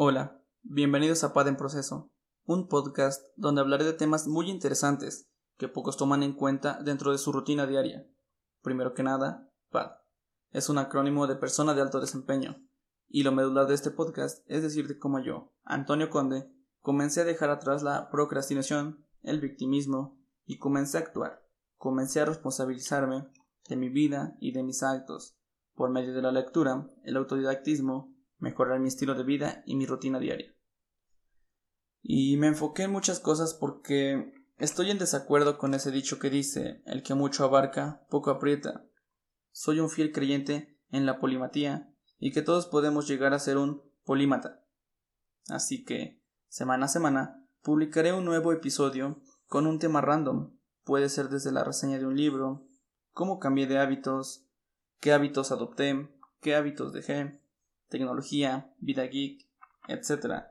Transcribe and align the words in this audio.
Hola, 0.00 0.40
bienvenidos 0.62 1.24
a 1.24 1.32
PAD 1.32 1.48
en 1.48 1.56
Proceso, 1.56 2.12
un 2.44 2.68
podcast 2.68 3.20
donde 3.34 3.62
hablaré 3.62 3.84
de 3.84 3.94
temas 3.94 4.28
muy 4.28 4.48
interesantes 4.48 5.28
que 5.56 5.66
pocos 5.66 5.96
toman 5.96 6.22
en 6.22 6.34
cuenta 6.34 6.80
dentro 6.84 7.10
de 7.10 7.18
su 7.18 7.32
rutina 7.32 7.66
diaria. 7.66 8.06
Primero 8.62 8.94
que 8.94 9.02
nada, 9.02 9.50
PAD 9.70 9.90
es 10.52 10.68
un 10.68 10.78
acrónimo 10.78 11.26
de 11.26 11.34
persona 11.34 11.74
de 11.74 11.80
alto 11.82 11.98
desempeño, 11.98 12.64
y 13.08 13.24
lo 13.24 13.32
medular 13.32 13.66
de 13.66 13.74
este 13.74 13.90
podcast 13.90 14.44
es 14.46 14.62
decirte 14.62 15.00
cómo 15.00 15.18
yo, 15.18 15.52
Antonio 15.64 16.10
Conde, 16.10 16.48
comencé 16.78 17.22
a 17.22 17.24
dejar 17.24 17.50
atrás 17.50 17.82
la 17.82 18.08
procrastinación, 18.08 19.04
el 19.22 19.40
victimismo, 19.40 20.16
y 20.44 20.58
comencé 20.58 20.98
a 20.98 21.00
actuar, 21.00 21.42
comencé 21.76 22.20
a 22.20 22.24
responsabilizarme 22.24 23.26
de 23.68 23.74
mi 23.74 23.88
vida 23.88 24.36
y 24.38 24.52
de 24.52 24.62
mis 24.62 24.84
actos, 24.84 25.36
por 25.74 25.90
medio 25.90 26.14
de 26.14 26.22
la 26.22 26.30
lectura, 26.30 26.86
el 27.02 27.16
autodidactismo, 27.16 28.14
mejorar 28.38 28.80
mi 28.80 28.88
estilo 28.88 29.14
de 29.14 29.24
vida 29.24 29.62
y 29.66 29.76
mi 29.76 29.86
rutina 29.86 30.18
diaria. 30.18 30.54
Y 32.02 32.36
me 32.36 32.46
enfoqué 32.48 32.84
en 32.84 32.92
muchas 32.92 33.20
cosas 33.20 33.54
porque 33.54 34.32
estoy 34.56 34.90
en 34.90 34.98
desacuerdo 34.98 35.58
con 35.58 35.74
ese 35.74 35.90
dicho 35.90 36.18
que 36.18 36.30
dice 36.30 36.82
el 36.86 37.02
que 37.02 37.14
mucho 37.14 37.44
abarca, 37.44 38.06
poco 38.08 38.30
aprieta. 38.30 38.84
Soy 39.50 39.80
un 39.80 39.90
fiel 39.90 40.12
creyente 40.12 40.78
en 40.90 41.06
la 41.06 41.20
polimatía 41.20 41.92
y 42.18 42.32
que 42.32 42.42
todos 42.42 42.66
podemos 42.66 43.06
llegar 43.08 43.34
a 43.34 43.38
ser 43.38 43.58
un 43.58 43.82
polímata. 44.04 44.64
Así 45.48 45.84
que, 45.84 46.22
semana 46.48 46.86
a 46.86 46.88
semana, 46.88 47.44
publicaré 47.62 48.12
un 48.12 48.24
nuevo 48.24 48.52
episodio 48.52 49.20
con 49.46 49.66
un 49.66 49.78
tema 49.78 50.00
random. 50.00 50.56
Puede 50.84 51.08
ser 51.08 51.28
desde 51.28 51.52
la 51.52 51.64
reseña 51.64 51.98
de 51.98 52.06
un 52.06 52.16
libro, 52.16 52.66
cómo 53.12 53.38
cambié 53.38 53.66
de 53.66 53.78
hábitos, 53.78 54.46
qué 55.00 55.12
hábitos 55.12 55.52
adopté, 55.52 56.08
qué 56.40 56.54
hábitos 56.54 56.92
dejé, 56.92 57.40
tecnología, 57.88 58.72
vida 58.78 59.04
geek, 59.04 59.46
etc. 59.88 60.44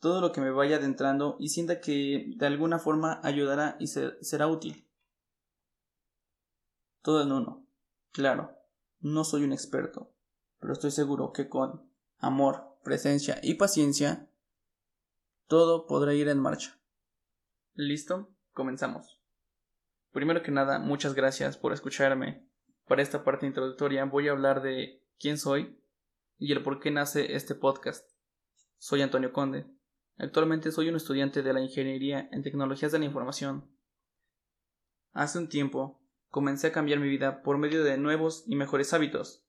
Todo 0.00 0.20
lo 0.20 0.32
que 0.32 0.40
me 0.40 0.50
vaya 0.50 0.76
adentrando 0.76 1.36
y 1.38 1.48
sienta 1.48 1.80
que 1.80 2.32
de 2.36 2.46
alguna 2.46 2.78
forma 2.78 3.20
ayudará 3.22 3.76
y 3.78 3.86
será 3.86 4.48
útil. 4.48 4.86
Todo 7.02 7.22
en 7.22 7.32
uno. 7.32 7.66
Claro, 8.12 8.56
no 9.00 9.24
soy 9.24 9.44
un 9.44 9.52
experto, 9.52 10.12
pero 10.60 10.72
estoy 10.72 10.90
seguro 10.90 11.32
que 11.32 11.48
con 11.48 11.90
amor, 12.18 12.76
presencia 12.84 13.38
y 13.42 13.54
paciencia, 13.54 14.28
todo 15.46 15.86
podrá 15.86 16.14
ir 16.14 16.28
en 16.28 16.38
marcha. 16.38 16.78
¿Listo? 17.74 18.30
Comenzamos. 18.52 19.20
Primero 20.12 20.42
que 20.42 20.50
nada, 20.50 20.78
muchas 20.78 21.14
gracias 21.14 21.56
por 21.56 21.72
escucharme. 21.72 22.46
Para 22.86 23.02
esta 23.02 23.24
parte 23.24 23.46
introductoria 23.46 24.04
voy 24.04 24.28
a 24.28 24.32
hablar 24.32 24.62
de 24.62 25.02
quién 25.18 25.38
soy, 25.38 25.81
y 26.42 26.50
el 26.50 26.64
por 26.64 26.80
qué 26.80 26.90
nace 26.90 27.36
este 27.36 27.54
podcast. 27.54 28.04
Soy 28.76 29.00
Antonio 29.00 29.32
Conde. 29.32 29.64
Actualmente 30.18 30.72
soy 30.72 30.88
un 30.88 30.96
estudiante 30.96 31.40
de 31.40 31.52
la 31.52 31.60
Ingeniería 31.60 32.28
en 32.32 32.42
Tecnologías 32.42 32.90
de 32.90 32.98
la 32.98 33.04
Información. 33.04 33.70
Hace 35.12 35.38
un 35.38 35.48
tiempo 35.48 36.02
comencé 36.30 36.66
a 36.66 36.72
cambiar 36.72 36.98
mi 36.98 37.08
vida 37.08 37.44
por 37.44 37.58
medio 37.58 37.84
de 37.84 37.96
nuevos 37.96 38.42
y 38.48 38.56
mejores 38.56 38.92
hábitos. 38.92 39.46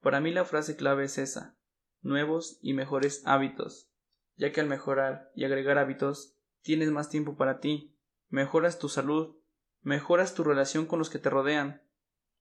Para 0.00 0.20
mí 0.20 0.32
la 0.32 0.44
frase 0.44 0.74
clave 0.74 1.04
es 1.04 1.18
esa, 1.18 1.56
nuevos 2.02 2.58
y 2.60 2.72
mejores 2.72 3.22
hábitos, 3.26 3.92
ya 4.34 4.50
que 4.50 4.60
al 4.60 4.66
mejorar 4.66 5.30
y 5.36 5.44
agregar 5.44 5.78
hábitos 5.78 6.36
tienes 6.62 6.90
más 6.90 7.10
tiempo 7.10 7.36
para 7.36 7.60
ti, 7.60 7.96
mejoras 8.28 8.80
tu 8.80 8.88
salud, 8.88 9.36
mejoras 9.82 10.34
tu 10.34 10.42
relación 10.42 10.86
con 10.86 10.98
los 10.98 11.10
que 11.10 11.20
te 11.20 11.30
rodean, 11.30 11.84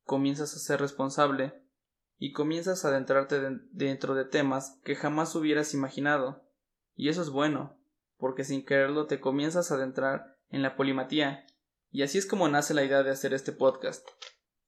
comienzas 0.03 0.55
a 0.55 0.59
ser 0.59 0.79
responsable 0.79 1.62
y 2.23 2.31
comienzas 2.31 2.85
a 2.85 2.87
adentrarte 2.87 3.41
dentro 3.73 4.15
de 4.15 4.23
temas 4.23 4.79
que 4.85 4.95
jamás 4.95 5.35
hubieras 5.35 5.73
imaginado. 5.73 6.47
Y 6.95 7.09
eso 7.09 7.21
es 7.21 7.29
bueno, 7.29 7.77
porque 8.15 8.45
sin 8.45 8.63
quererlo 8.63 9.07
te 9.07 9.19
comienzas 9.19 9.69
a 9.69 9.75
adentrar 9.75 10.37
en 10.47 10.61
la 10.61 10.77
polimatía. 10.77 11.45
Y 11.91 12.01
así 12.01 12.17
es 12.17 12.25
como 12.25 12.47
nace 12.47 12.73
la 12.73 12.85
idea 12.85 13.03
de 13.03 13.11
hacer 13.11 13.33
este 13.33 13.51
podcast, 13.51 14.07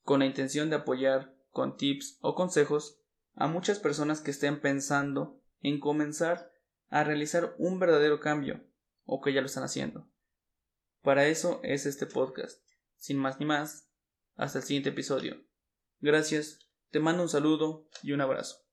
con 0.01 0.19
la 0.19 0.25
intención 0.25 0.69
de 0.69 0.75
apoyar 0.75 1.33
con 1.49 1.77
tips 1.77 2.17
o 2.19 2.35
consejos 2.35 2.99
a 3.35 3.47
muchas 3.47 3.79
personas 3.79 4.19
que 4.19 4.31
estén 4.31 4.59
pensando 4.59 5.41
en 5.61 5.79
comenzar 5.79 6.51
a 6.89 7.05
realizar 7.05 7.55
un 7.57 7.79
verdadero 7.79 8.19
cambio 8.19 8.65
o 9.05 9.21
que 9.21 9.31
ya 9.31 9.39
lo 9.39 9.47
están 9.47 9.63
haciendo. 9.63 10.11
Para 11.03 11.25
eso 11.27 11.61
es 11.63 11.85
este 11.85 12.05
podcast. 12.05 12.61
Sin 12.97 13.17
más 13.17 13.39
ni 13.39 13.45
más, 13.45 13.89
hasta 14.35 14.59
el 14.59 14.65
siguiente 14.65 14.89
episodio. 14.89 15.41
Gracias 16.01 16.64
te 16.95 17.01
mando 17.01 17.23
un 17.23 17.27
saludo 17.27 17.89
y 18.03 18.13
un 18.13 18.21
abrazo. 18.21 18.64